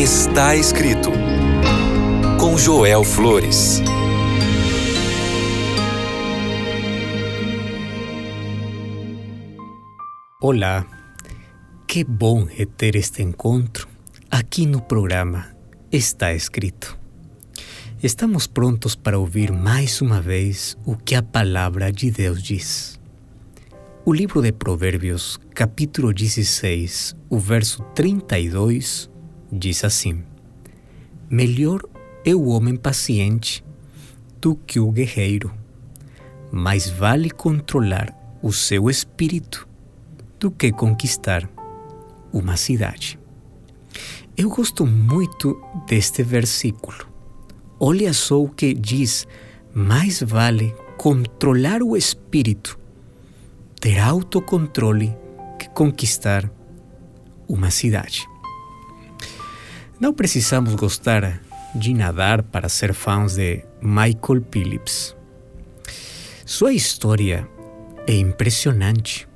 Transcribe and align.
Está 0.00 0.56
escrito 0.56 1.10
com 2.40 2.56
Joel 2.56 3.04
Flores. 3.04 3.82
Olá, 10.40 10.86
que 11.86 12.02
bom 12.02 12.48
é 12.56 12.64
ter 12.64 12.96
este 12.96 13.22
encontro 13.22 13.86
aqui 14.30 14.64
no 14.64 14.80
programa 14.80 15.54
Está 15.92 16.32
Escrito. 16.32 16.98
Estamos 18.02 18.46
prontos 18.46 18.96
para 18.96 19.18
ouvir 19.18 19.52
mais 19.52 20.00
uma 20.00 20.22
vez 20.22 20.78
o 20.86 20.96
que 20.96 21.14
a 21.14 21.22
palavra 21.22 21.92
de 21.92 22.10
Deus 22.10 22.42
diz. 22.42 22.98
O 24.06 24.14
livro 24.14 24.40
de 24.40 24.50
Provérbios, 24.50 25.38
capítulo 25.54 26.10
16, 26.14 27.14
o 27.28 27.38
verso 27.38 27.82
32, 27.94 29.09
diz 29.52 29.84
assim: 29.84 30.22
Melhor 31.28 31.82
é 32.24 32.34
o 32.34 32.46
homem 32.46 32.76
paciente 32.76 33.64
do 34.40 34.54
que 34.54 34.80
o 34.80 34.90
guerreiro, 34.90 35.52
mais 36.50 36.88
vale 36.88 37.30
controlar 37.30 38.14
o 38.42 38.52
seu 38.52 38.88
espírito 38.88 39.68
do 40.38 40.50
que 40.50 40.72
conquistar 40.72 41.48
uma 42.32 42.56
cidade. 42.56 43.18
Eu 44.36 44.48
gosto 44.48 44.86
muito 44.86 45.60
deste 45.86 46.22
versículo. 46.22 47.06
Olha 47.78 48.12
só 48.12 48.42
o 48.42 48.48
que 48.48 48.72
diz: 48.72 49.26
mais 49.74 50.22
vale 50.22 50.74
controlar 50.96 51.82
o 51.82 51.96
espírito, 51.96 52.78
ter 53.80 53.98
autocontrole, 53.98 55.14
que 55.58 55.68
conquistar 55.70 56.50
uma 57.48 57.70
cidade. 57.70 58.29
Não 60.00 60.14
precisamos 60.14 60.74
gostar 60.76 61.42
de 61.74 61.92
nadar 61.92 62.42
para 62.42 62.70
ser 62.70 62.94
fãs 62.94 63.34
de 63.34 63.62
Michael 63.82 64.42
Phillips. 64.50 65.14
Sua 66.46 66.72
história 66.72 67.46
é 68.06 68.14
impressionante 68.14 69.28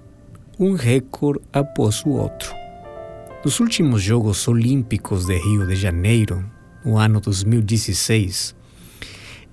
um 0.58 0.72
recorde 0.72 1.44
após 1.52 2.02
o 2.06 2.12
outro. 2.12 2.50
Nos 3.44 3.60
últimos 3.60 4.00
Jogos 4.00 4.48
Olímpicos 4.48 5.26
de 5.26 5.36
Rio 5.36 5.66
de 5.66 5.76
Janeiro, 5.76 6.42
no 6.82 6.96
ano 6.96 7.20
2016, 7.20 8.56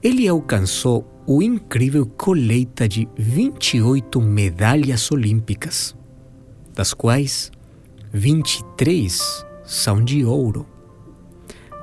ele 0.02 0.30
alcançou 0.30 1.06
o 1.28 1.44
incrível 1.44 2.06
colheita 2.06 2.88
de 2.88 3.06
28 3.18 4.22
medalhas 4.22 5.12
olímpicas, 5.12 5.94
das 6.74 6.94
quais 6.94 7.52
23 8.14 9.46
são 9.66 10.02
de 10.02 10.24
ouro. 10.24 10.71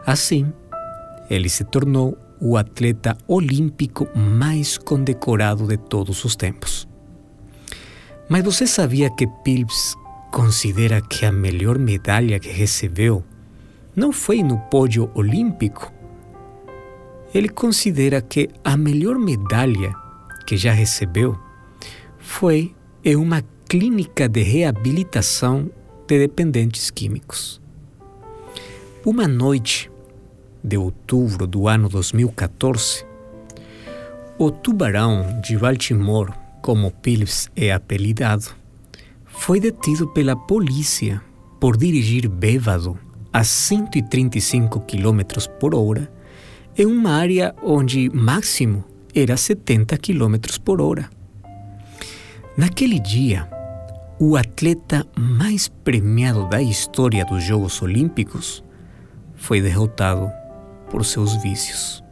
Assim, 0.09 0.51
ele 1.29 1.51
se 1.51 1.65
tornou 1.65 2.17
o 2.41 2.57
atleta 2.57 3.15
olímpico 3.29 4.09
mais 4.17 4.79
condecorado 4.79 5.67
de 5.67 5.77
todos 5.77 6.25
os 6.25 6.35
tempos. 6.35 6.89
Mas 8.27 8.43
você 8.43 8.67
sabia 8.67 9.11
que 9.11 9.29
Phillips 9.45 9.95
considera 10.33 11.03
que 11.03 11.27
a 11.27 11.31
melhor 11.31 11.79
medalha 11.79 12.41
que 12.41 12.49
recebeu 12.49 13.23
não 13.95 14.11
foi 14.11 14.43
no 14.43 14.57
pódio 14.71 15.11
olímpico? 15.15 15.93
Ele 17.35 17.51
considera 17.51 18.23
que 18.23 18.49
a 18.65 18.79
melhor 18.79 19.19
medalha 19.19 19.93
que 20.47 20.57
já 20.57 20.73
recebeu 20.73 21.39
foi 22.19 22.75
em 23.05 23.15
uma 23.15 23.43
clínica 23.69 24.27
de 24.27 24.41
reabilitação 24.41 25.71
de 26.07 26.19
dependentes 26.19 26.91
químicos. 26.91 27.61
Uma 29.05 29.29
noite 29.29 29.88
de 30.69 30.77
outubro 30.77 31.47
do 31.47 31.67
ano 31.67 31.89
2014, 31.89 33.05
o 34.39 34.51
tubarão 34.51 35.41
de 35.43 35.57
Baltimore 35.57 36.33
como 36.61 36.93
Phillips 37.03 37.49
é 37.57 37.73
apelidado, 37.73 38.55
foi 39.25 39.59
detido 39.59 40.07
pela 40.09 40.37
polícia 40.37 41.23
por 41.59 41.77
dirigir 41.77 42.29
bêbado 42.29 42.99
a 43.33 43.43
135 43.43 44.81
km 44.81 45.21
por 45.59 45.75
hora 45.75 46.13
em 46.77 46.87
uma 46.87 47.13
área 47.13 47.55
onde 47.63 48.11
máximo 48.11 48.85
era 49.15 49.37
70 49.37 49.97
km 49.97 50.37
por 50.65 50.81
hora. 50.81 51.09
Naquele 52.57 53.01
dia, 53.01 53.49
o 54.21 54.37
atleta 54.37 55.07
mais 55.17 55.69
premiado 55.69 56.49
da 56.49 56.61
história 56.61 57.25
dos 57.25 57.43
Jogos 57.43 57.81
Olímpicos 57.81 58.63
foi 59.37 59.61
derrotado 59.61 60.31
por 60.91 61.05
seus 61.05 61.35
vícios. 61.43 62.03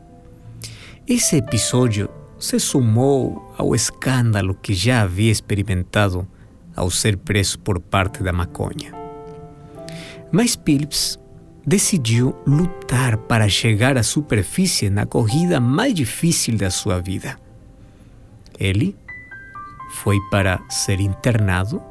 Esse 1.06 1.36
episódio 1.36 2.08
se 2.38 2.58
sumou 2.58 3.54
ao 3.56 3.74
escândalo 3.74 4.54
que 4.54 4.74
já 4.74 5.02
havia 5.02 5.30
experimentado 5.30 6.26
ao 6.74 6.90
ser 6.90 7.16
preso 7.16 7.58
por 7.58 7.80
parte 7.80 8.22
da 8.22 8.32
maconha. 8.32 8.92
Mas 10.30 10.56
Phillips 10.56 11.18
decidiu 11.66 12.34
lutar 12.46 13.16
para 13.16 13.48
chegar 13.48 13.96
à 13.96 14.02
superfície 14.02 14.90
na 14.90 15.06
corrida 15.06 15.58
mais 15.58 15.94
difícil 15.94 16.56
da 16.56 16.70
sua 16.70 17.00
vida. 17.00 17.38
Ele 18.58 18.96
foi 19.90 20.18
para 20.30 20.60
ser 20.68 21.00
internado 21.00 21.82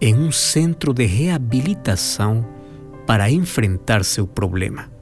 em 0.00 0.14
um 0.14 0.30
centro 0.30 0.92
de 0.92 1.06
reabilitação 1.06 2.46
para 3.06 3.30
enfrentar 3.30 4.04
seu 4.04 4.26
problema. 4.26 4.97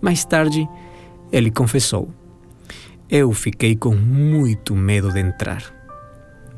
Mais 0.00 0.24
tarde, 0.24 0.68
ele 1.32 1.50
confessou: 1.50 2.10
eu 3.08 3.32
fiquei 3.32 3.76
com 3.76 3.94
muito 3.94 4.74
medo 4.74 5.12
de 5.12 5.20
entrar. 5.20 5.62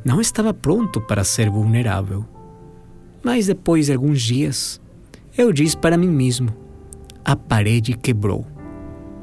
Não 0.02 0.18
estava 0.18 0.54
pronto 0.54 0.98
para 0.98 1.22
ser 1.22 1.50
vulnerável. 1.50 2.24
Mas 3.22 3.46
depois 3.46 3.86
de 3.86 3.92
alguns 3.92 4.22
dias, 4.22 4.80
eu 5.36 5.52
disse 5.52 5.76
para 5.76 5.98
mim 5.98 6.08
mesmo: 6.08 6.48
a 7.22 7.36
parede 7.36 7.92
quebrou. 7.92 8.46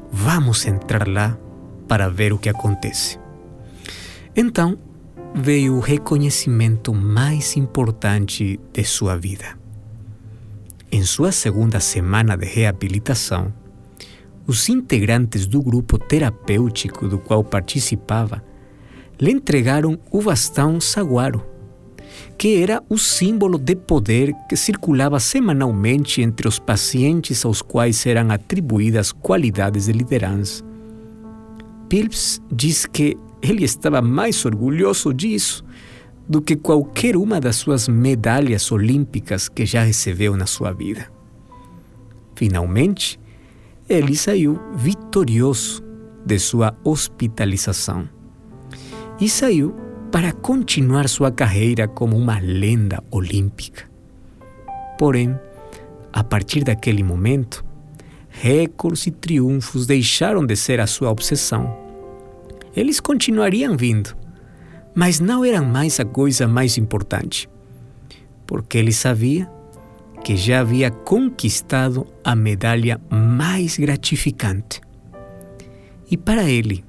Vamos 0.08 0.66
entrar 0.66 1.08
lá 1.08 1.36
para 1.88 2.08
ver 2.08 2.32
o 2.32 2.38
que 2.38 2.48
acontece. 2.48 3.18
Então 4.36 4.78
veio 5.34 5.74
o 5.74 5.80
reconhecimento 5.80 6.94
mais 6.94 7.56
importante 7.56 8.60
de 8.72 8.84
sua 8.84 9.16
vida. 9.16 9.58
Em 10.92 11.02
sua 11.02 11.32
segunda 11.32 11.80
semana 11.80 12.36
de 12.36 12.46
reabilitação, 12.46 13.52
os 14.46 14.68
integrantes 14.68 15.46
do 15.46 15.60
grupo 15.60 15.98
terapêutico 15.98 17.08
do 17.08 17.18
qual 17.18 17.42
participava 17.42 18.42
lhe 19.20 19.30
entregaram 19.30 19.98
o 20.10 20.22
bastão 20.22 20.80
saguaro, 20.80 21.42
que 22.38 22.62
era 22.62 22.82
o 22.88 22.98
símbolo 22.98 23.58
de 23.58 23.74
poder 23.74 24.32
que 24.48 24.56
circulava 24.56 25.18
semanalmente 25.18 26.20
entre 26.20 26.46
os 26.46 26.58
pacientes 26.58 27.44
aos 27.44 27.62
quais 27.62 28.04
eram 28.06 28.30
atribuídas 28.30 29.12
qualidades 29.12 29.86
de 29.86 29.92
liderança. 29.92 30.62
Phillips 31.90 32.40
diz 32.52 32.84
que 32.84 33.16
ele 33.40 33.64
estava 33.64 34.02
mais 34.02 34.44
orgulhoso 34.44 35.14
disso 35.14 35.64
do 36.28 36.42
que 36.42 36.56
qualquer 36.56 37.16
uma 37.16 37.40
das 37.40 37.56
suas 37.56 37.88
medalhas 37.88 38.70
olímpicas 38.72 39.48
que 39.48 39.64
já 39.64 39.82
recebeu 39.82 40.36
na 40.36 40.46
sua 40.46 40.72
vida. 40.72 41.10
Finalmente, 42.34 43.18
ele 43.88 44.16
saiu 44.16 44.58
vitorioso 44.74 45.82
de 46.24 46.38
sua 46.38 46.76
hospitalização 46.82 48.08
e 49.20 49.28
saiu 49.28 49.74
para 50.10 50.32
continuar 50.32 51.08
sua 51.08 51.30
carreira 51.30 51.86
como 51.86 52.16
uma 52.16 52.38
lenda 52.38 53.02
olímpica. 53.10 53.88
Porém, 54.98 55.38
a 56.12 56.24
partir 56.24 56.64
daquele 56.64 57.02
momento, 57.02 57.64
recordes 58.28 59.06
e 59.06 59.10
triunfos 59.10 59.86
deixaram 59.86 60.44
de 60.44 60.56
ser 60.56 60.80
a 60.80 60.86
sua 60.86 61.10
obsessão. 61.10 61.76
Eles 62.74 62.98
continuariam 62.98 63.76
vindo, 63.76 64.16
mas 64.94 65.20
não 65.20 65.44
eram 65.44 65.64
mais 65.64 66.00
a 66.00 66.04
coisa 66.04 66.48
mais 66.48 66.76
importante, 66.76 67.48
porque 68.46 68.78
ele 68.78 68.92
sabia 68.92 69.48
que 70.26 70.36
já 70.36 70.58
havia 70.58 70.90
conquistado 70.90 72.04
a 72.24 72.34
medalha 72.34 73.00
mais 73.08 73.78
gratificante. 73.78 74.80
E 76.10 76.16
para 76.16 76.50
ele, 76.50 76.84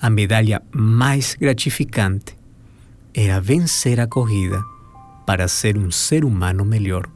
a 0.00 0.08
medalha 0.08 0.62
mais 0.70 1.34
gratificante 1.34 2.38
era 3.12 3.40
vencer 3.40 3.98
a 3.98 4.06
corrida 4.06 4.62
para 5.26 5.48
ser 5.48 5.76
um 5.76 5.90
ser 5.90 6.24
humano 6.24 6.64
melhor, 6.64 7.10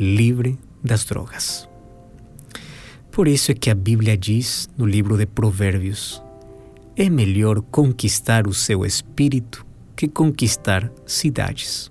livre 0.00 0.58
das 0.82 1.04
drogas. 1.04 1.68
Por 3.12 3.28
isso 3.28 3.52
é 3.52 3.54
que 3.54 3.70
a 3.70 3.76
Bíblia 3.76 4.16
diz 4.16 4.68
no 4.76 4.84
livro 4.84 5.16
de 5.16 5.26
Provérbios: 5.26 6.20
é 6.96 7.08
melhor 7.08 7.62
conquistar 7.70 8.48
o 8.48 8.52
seu 8.52 8.84
espírito 8.84 9.64
que 9.94 10.08
conquistar 10.08 10.90
cidades. 11.06 11.88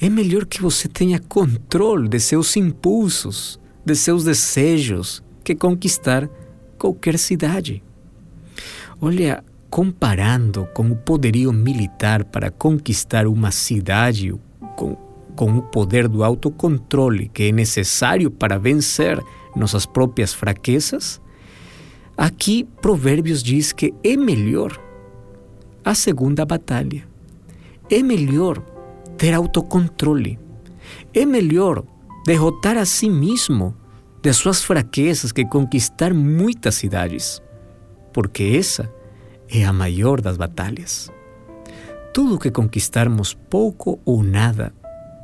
É 0.00 0.10
melhor 0.10 0.44
que 0.44 0.60
você 0.60 0.88
tenha 0.88 1.18
controle 1.18 2.08
de 2.08 2.20
seus 2.20 2.56
impulsos 2.56 3.58
de 3.86 3.94
seus 3.94 4.24
desejos 4.24 5.22
que 5.44 5.54
conquistar 5.54 6.28
qualquer 6.76 7.16
cidade. 7.18 7.82
Olha, 9.00 9.44
comparando 9.70 10.66
com 10.74 10.90
o 10.90 10.96
poderio 10.96 11.52
militar 11.52 12.24
para 12.24 12.50
conquistar 12.50 13.28
uma 13.28 13.52
cidade 13.52 14.34
com, 14.74 14.96
com 15.36 15.56
o 15.56 15.62
poder 15.62 16.08
do 16.08 16.24
autocontrole 16.24 17.28
que 17.28 17.44
é 17.44 17.52
necessário 17.52 18.28
para 18.28 18.58
vencer 18.58 19.22
nossas 19.54 19.86
próprias 19.86 20.34
fraquezas, 20.34 21.20
aqui 22.16 22.64
Provérbios 22.82 23.42
diz 23.42 23.72
que 23.72 23.94
é 24.02 24.16
melhor 24.16 24.76
a 25.84 25.94
segunda 25.94 26.44
batalha. 26.44 27.06
É 27.88 28.02
melhor 28.02 28.60
ter 29.16 29.34
autocontrole. 29.34 30.38
É 31.12 31.24
melhor 31.24 31.84
derrotar 32.26 32.76
a 32.76 32.84
si 32.84 33.08
mesmo 33.08 33.74
de 34.22 34.32
suas 34.32 34.62
fraquezas 34.62 35.32
que 35.32 35.44
conquistar 35.44 36.12
muitas 36.12 36.74
cidades, 36.74 37.40
porque 38.12 38.56
essa 38.58 38.92
é 39.48 39.64
a 39.64 39.72
maior 39.72 40.20
das 40.20 40.36
batalhas. 40.36 41.10
Tudo 42.12 42.38
que 42.38 42.50
conquistarmos 42.50 43.34
pouco 43.34 44.00
ou 44.04 44.22
nada 44.22 44.72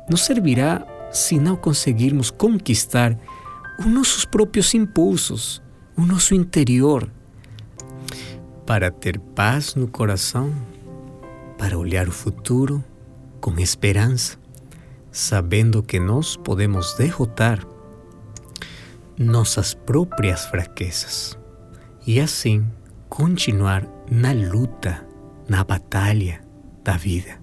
nos 0.09 0.21
servirá 0.21 0.85
se 1.11 1.39
não 1.39 1.55
conseguirmos 1.55 2.31
conquistar 2.31 3.17
os 3.79 3.85
nossos 3.85 4.25
próprios 4.25 4.73
impulsos, 4.73 5.61
o 5.97 6.01
nosso 6.01 6.33
interior, 6.33 7.09
para 8.65 8.89
ter 8.89 9.19
paz 9.19 9.75
no 9.75 9.87
coração, 9.87 10.53
para 11.57 11.77
olhar 11.77 12.07
o 12.07 12.11
futuro 12.11 12.83
com 13.43 13.59
esperança, 13.59 14.37
sabendo 15.11 15.83
que 15.83 15.99
nós 15.99 16.37
podemos 16.37 16.93
derrotar 16.93 17.59
nossas 19.19 19.73
próprias 19.73 20.45
fraquezas 20.45 21.37
e 22.07 22.21
assim 22.21 22.65
continuar 23.09 23.85
na 24.09 24.31
luta, 24.31 25.05
na 25.49 25.61
batalha 25.61 26.39
da 26.85 26.95
vida. 26.95 27.37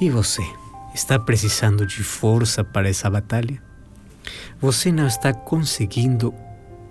E 0.00 0.08
você 0.08 0.42
está 0.94 1.18
precisando 1.18 1.84
de 1.84 2.02
força 2.02 2.64
para 2.64 2.88
essa 2.88 3.10
batalha? 3.10 3.62
Você 4.58 4.90
não 4.90 5.06
está 5.06 5.34
conseguindo 5.34 6.32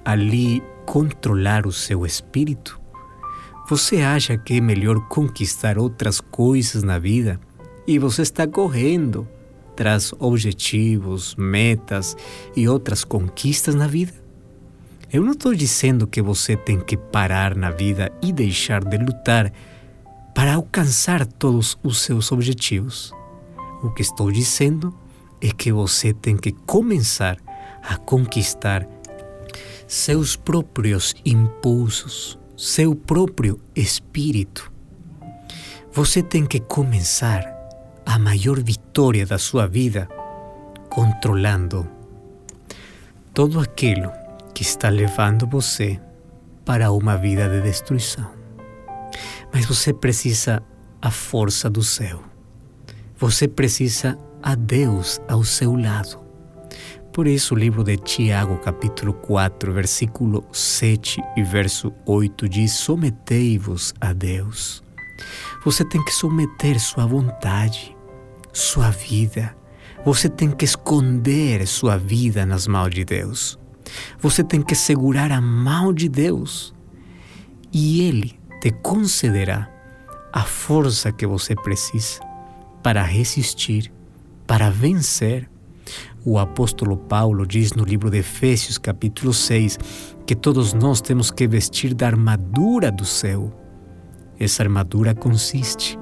ali 0.05 0.61
controlar 0.85 1.65
o 1.65 1.71
seu 1.71 2.05
espírito? 2.05 2.79
Você 3.67 4.03
acha 4.03 4.37
que 4.37 4.57
é 4.57 4.61
melhor 4.61 4.99
conquistar 5.07 5.79
outras 5.79 6.21
coisas 6.21 6.83
na 6.83 6.99
vida 6.99 7.39
e 7.91 7.99
você 7.99 8.21
está 8.21 8.47
correndo 8.47 9.27
traz 9.75 10.13
objetivos, 10.17 11.35
metas 11.35 12.15
e 12.55 12.67
outras 12.67 13.03
conquistas 13.03 13.75
na 13.75 13.85
vida? 13.85 14.13
Eu 15.11 15.23
não 15.23 15.31
estou 15.31 15.53
dizendo 15.53 16.07
que 16.07 16.21
você 16.21 16.55
tem 16.55 16.79
que 16.79 16.95
parar 16.95 17.53
na 17.53 17.69
vida 17.69 18.09
e 18.21 18.31
deixar 18.31 18.81
de 18.81 18.97
lutar 18.97 19.51
para 20.33 20.53
alcançar 20.53 21.25
todos 21.25 21.77
os 21.83 21.99
seus 21.99 22.31
objetivos. 22.31 23.13
O 23.83 23.89
que 23.89 24.01
estou 24.01 24.31
dizendo 24.31 24.97
é 25.41 25.49
que 25.51 25.71
você 25.71 26.13
tem 26.13 26.37
que 26.37 26.53
começar 26.53 27.37
a 27.83 27.97
conquistar 27.97 28.87
seus 29.85 30.37
próprios 30.37 31.13
impulsos, 31.25 32.39
seu 32.55 32.95
próprio 32.95 33.59
espírito. 33.75 34.71
Você 35.91 36.23
tem 36.23 36.45
que 36.45 36.61
começar 36.61 37.60
a 38.05 38.19
maior 38.19 38.61
vitória 38.61 39.25
da 39.25 39.37
sua 39.37 39.67
vida 39.67 40.07
controlando 40.89 41.87
todo 43.33 43.59
aquilo 43.59 44.11
que 44.53 44.61
está 44.63 44.89
levando 44.89 45.47
você 45.47 45.99
para 46.65 46.91
uma 46.91 47.17
vida 47.17 47.49
de 47.49 47.61
destruição. 47.61 48.29
Mas 49.53 49.65
você 49.65 49.93
precisa 49.93 50.61
a 51.01 51.09
força 51.09 51.69
do 51.69 51.83
céu. 51.83 52.23
Você 53.17 53.47
precisa 53.47 54.17
a 54.41 54.55
Deus 54.55 55.19
ao 55.27 55.43
seu 55.43 55.75
lado. 55.75 56.19
Por 57.13 57.27
isso, 57.27 57.53
o 57.53 57.57
livro 57.57 57.83
de 57.83 57.97
Tiago, 57.97 58.57
capítulo 58.57 59.13
4, 59.13 59.73
versículo 59.73 60.45
7 60.53 61.21
e 61.35 61.43
verso 61.43 61.91
8 62.05 62.47
diz: 62.47 62.71
Sometei-vos 62.71 63.93
a 63.99 64.13
Deus. 64.13 64.81
Você 65.63 65.85
tem 65.85 66.03
que 66.03 66.11
submeter 66.11 66.79
sua 66.79 67.05
vontade, 67.05 67.95
sua 68.51 68.89
vida. 68.89 69.55
Você 70.03 70.27
tem 70.27 70.49
que 70.49 70.65
esconder 70.65 71.67
sua 71.67 71.97
vida 71.97 72.47
nas 72.47 72.65
mãos 72.65 72.89
de 72.89 73.05
Deus. 73.05 73.59
Você 74.17 74.43
tem 74.43 74.59
que 74.59 74.73
segurar 74.73 75.31
a 75.31 75.39
mão 75.39 75.93
de 75.93 76.09
Deus. 76.09 76.73
E 77.71 78.01
Ele 78.01 78.39
te 78.59 78.71
concederá 78.71 79.69
a 80.33 80.41
força 80.41 81.11
que 81.11 81.27
você 81.27 81.53
precisa 81.53 82.19
para 82.81 83.03
resistir, 83.03 83.93
para 84.47 84.71
vencer. 84.71 85.47
O 86.25 86.39
apóstolo 86.39 86.97
Paulo 86.97 87.45
diz 87.45 87.73
no 87.73 87.83
livro 87.83 88.09
de 88.09 88.17
Efésios, 88.17 88.79
capítulo 88.79 89.31
6, 89.31 89.77
que 90.25 90.35
todos 90.35 90.73
nós 90.73 91.01
temos 91.01 91.29
que 91.29 91.47
vestir 91.47 91.93
da 91.93 92.07
armadura 92.07 92.91
do 92.91 93.05
céu 93.05 93.60
essa 94.43 94.63
armadura 94.63 95.13
consiste 95.13 95.99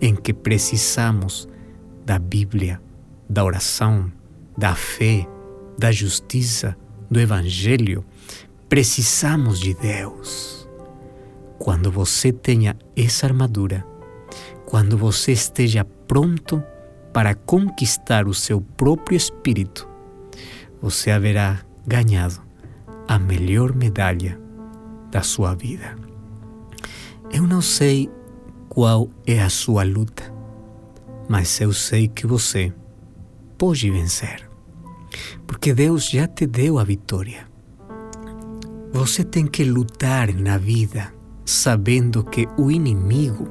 em 0.00 0.16
que 0.16 0.32
precisamos 0.32 1.46
da 2.06 2.18
Bíblia, 2.18 2.80
da 3.28 3.44
oração, 3.44 4.10
da 4.56 4.74
fé, 4.74 5.28
da 5.78 5.92
justiça, 5.92 6.74
do 7.10 7.20
Evangelho. 7.20 8.02
Precisamos 8.66 9.60
de 9.60 9.74
Deus. 9.74 10.66
Quando 11.58 11.90
você 11.90 12.32
tenha 12.32 12.74
essa 12.96 13.26
armadura, 13.26 13.86
quando 14.64 14.96
você 14.96 15.32
esteja 15.32 15.84
pronto 15.84 16.62
para 17.12 17.34
conquistar 17.34 18.26
o 18.26 18.32
seu 18.32 18.58
próprio 18.58 19.18
espírito, 19.18 19.86
você 20.80 21.10
haverá 21.10 21.60
ganhado 21.86 22.40
a 23.06 23.18
melhor 23.18 23.74
medalha 23.74 24.40
da 25.10 25.20
sua 25.22 25.54
vida. 25.54 26.05
Eu 27.36 27.46
não 27.46 27.60
sei 27.60 28.08
qual 28.66 29.10
é 29.26 29.42
a 29.42 29.50
sua 29.50 29.84
luta, 29.84 30.22
mas 31.28 31.60
eu 31.60 31.70
sei 31.70 32.08
que 32.08 32.26
você 32.26 32.72
pode 33.58 33.90
vencer, 33.90 34.48
porque 35.46 35.74
Deus 35.74 36.08
já 36.08 36.26
te 36.26 36.46
deu 36.46 36.78
a 36.78 36.84
vitória. 36.84 37.46
Você 38.90 39.22
tem 39.22 39.46
que 39.46 39.64
lutar 39.64 40.32
na 40.32 40.56
vida 40.56 41.12
sabendo 41.44 42.24
que 42.24 42.48
o 42.56 42.70
inimigo 42.70 43.46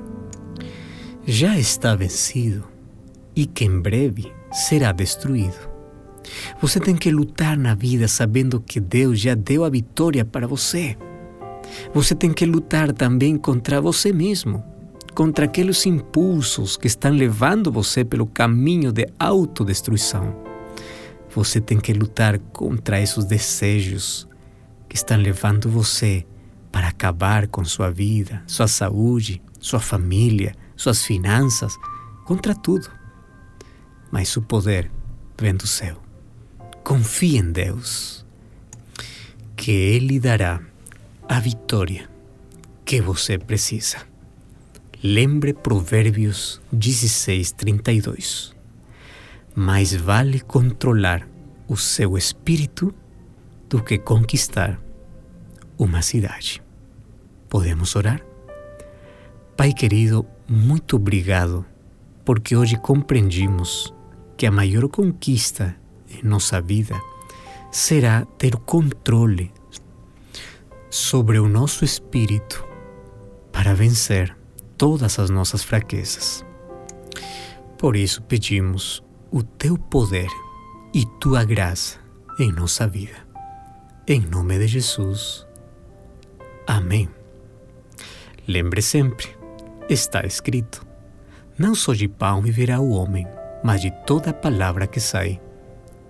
já 1.24 1.56
está 1.56 1.96
vencido 1.96 2.64
e 3.36 3.46
que 3.46 3.66
em 3.66 3.80
breve 3.80 4.34
será 4.52 4.92
destruído. 4.92 5.70
Você 6.60 6.80
tem 6.80 6.96
que 6.96 7.12
lutar 7.12 7.56
na 7.56 7.76
vida 7.76 8.08
sabendo 8.08 8.60
que 8.60 8.80
Deus 8.80 9.20
já 9.20 9.36
deu 9.36 9.64
a 9.64 9.70
vitória 9.70 10.26
para 10.26 10.48
você. 10.48 10.98
Você 11.94 12.16
tem 12.16 12.34
que 12.34 12.46
lutar 12.46 12.92
também 12.92 13.38
contra 13.38 13.80
você 13.82 14.12
mesmo, 14.12 14.64
contra 15.14 15.46
aqueles 15.46 15.86
impulsos 15.86 16.76
que 16.78 16.88
estão 16.88 17.12
levando 17.12 17.72
você 17.72 18.04
pelo 18.04 18.28
caminho 18.28 18.92
de 18.92 19.08
autodestruição. 19.18 20.36
Você 21.34 21.60
tem 21.60 21.80
que 21.80 21.94
lutar 21.94 22.40
contra 22.40 23.00
esses 23.00 23.26
desejos 23.26 24.28
que 24.88 24.96
estão 24.96 25.18
levando 25.18 25.70
você 25.70 26.26
para 26.72 26.88
acabar 26.90 27.48
com 27.48 27.64
sua 27.64 27.90
vida, 27.90 28.44
sua 28.46 28.68
saúde, 28.68 29.42
sua 29.60 29.80
família, 29.80 30.54
suas 30.76 31.04
finanças, 31.04 31.78
contra 32.26 32.54
tudo. 32.54 32.90
Mas 34.12 34.36
o 34.36 34.42
poder 34.42 34.92
vem 35.40 35.56
do 35.56 35.68
céu. 35.68 36.02
Confie 36.84 37.38
em 37.38 37.52
Deus, 37.52 38.26
que 39.56 39.72
Ele 39.72 40.20
dará 40.20 40.62
a 41.28 41.40
vitória 41.40 42.10
que 42.84 43.02
você 43.02 43.38
precisa. 43.38 43.98
Lembre 45.04 45.54
Provérbios 45.54 46.62
16, 46.72 47.52
32. 47.54 48.56
Mais 49.56 49.94
vale 49.94 50.40
controlar 50.40 51.28
o 51.68 51.76
seu 51.76 52.18
espírito 52.18 52.94
do 53.70 53.84
que 53.84 53.98
conquistar 53.98 54.80
uma 55.78 56.02
cidade. 56.02 56.62
Podemos 57.50 57.96
orar? 57.96 58.22
Pai 59.58 59.74
querido, 59.74 60.26
muito 60.48 60.98
obrigado, 60.98 61.66
porque 62.24 62.56
hoje 62.56 62.78
compreendimos 62.78 63.94
que 64.38 64.46
a 64.46 64.52
maior 64.52 64.88
conquista 64.90 65.76
em 66.10 66.28
nossa 66.28 66.62
vida 66.62 66.96
será 67.72 68.26
ter 68.38 68.56
controle 68.58 69.52
sobre 70.96 71.38
o 71.40 71.50
nosso 71.50 71.84
espírito 71.84 72.66
para 73.52 73.74
vencer 73.74 74.36
todas 74.78 75.20
as 75.20 75.30
nossas 75.30 75.62
fraquezas. 75.62 76.46
Por 77.78 77.98
isso 77.98 78.22
pedimos 78.22 79.04
o 79.30 79.44
teu 79.44 79.78
poder 79.78 80.30
e 80.94 81.06
tua 81.20 81.44
graça 81.44 82.00
em 82.40 82.50
nossa 82.50 82.88
vida. 82.88 83.28
Em 84.08 84.22
nome 84.22 84.58
de 84.58 84.68
Jesus. 84.68 85.46
Amém. 86.66 87.10
Lembre 88.48 88.82
sempre, 88.82 89.28
está 89.90 90.26
escrito: 90.26 90.86
não 91.58 91.76
só 91.76 91.94
de 91.94 92.08
pão 92.08 92.42
viverá 92.42 92.80
o 92.80 92.92
homem, 92.92 93.28
mas 93.62 93.82
de 93.82 93.92
toda 94.06 94.34
palavra 94.34 94.88
que 94.88 95.02
sai 95.02 95.42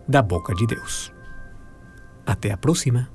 da 0.07 0.21
boca 0.21 0.53
de 0.53 0.67
Deus. 0.67 1.11
Até 2.23 2.51
a 2.51 2.57
próxima! 2.57 3.14